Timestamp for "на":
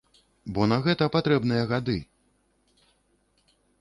0.71-0.77